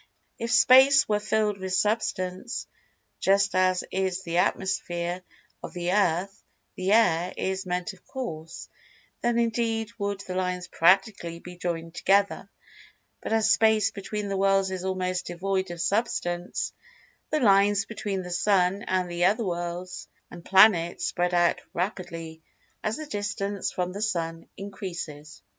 If 0.39 0.51
Space 0.51 1.07
were 1.07 1.19
filled 1.19 1.59
with 1.59 1.75
Substance, 1.75 2.65
just 3.19 3.53
as 3.53 3.83
is 3.91 4.23
the 4.23 4.37
Atmosphere 4.39 5.21
of 5.61 5.73
the 5.73 5.91
Earth—the 5.93 6.91
Air, 6.91 7.31
is 7.37 7.67
meant 7.67 7.93
of 7.93 8.03
course—then 8.07 9.37
indeed 9.37 9.91
would 9.99 10.21
the 10.21 10.33
lines 10.33 10.67
practically 10.67 11.37
be 11.39 11.55
joined 11.55 11.93
together, 11.93 12.49
but 13.21 13.31
as 13.31 13.51
Space 13.51 13.91
between 13.91 14.27
the 14.27 14.37
worlds 14.37 14.71
is 14.71 14.83
almost 14.83 15.27
devoid 15.27 15.69
of 15.69 15.79
Substance, 15.79 16.73
the 17.29 17.39
lines 17.39 17.85
between 17.85 18.23
the 18.23 18.31
Sun 18.31 18.81
and 18.87 19.07
the 19.07 19.25
other 19.25 19.45
worlds, 19.45 20.07
and 20.31 20.43
planets, 20.43 21.05
spread 21.05 21.35
out 21.35 21.61
rapidly 21.75 22.41
as 22.83 22.97
the 22.97 23.05
distance 23.05 23.71
from 23.71 23.91
the 23.91 24.01
Sun 24.01 24.47
increases. 24.57 25.43